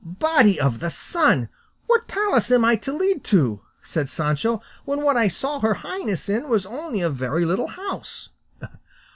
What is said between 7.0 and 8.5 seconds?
a very little house?"